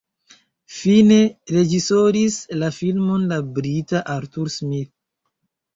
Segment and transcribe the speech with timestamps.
[0.77, 1.17] Fine
[1.57, 4.95] reĝisoris la filmon la brita Arthur Smith.